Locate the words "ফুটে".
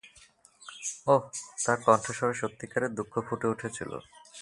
3.27-3.47